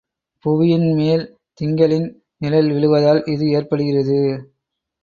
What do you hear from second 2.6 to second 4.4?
விழுவதால் இது ஏற்படுகிறது.